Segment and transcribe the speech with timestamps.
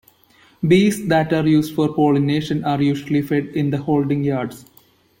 [0.67, 4.65] Bees that are used for pollination are usually fed in the holding yards.